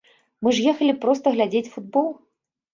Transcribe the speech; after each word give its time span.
Мы 0.47 0.53
ж 0.59 0.63
ехалі 0.71 0.97
проста 1.05 1.35
глядзець 1.37 1.73
футбол. 1.77 2.11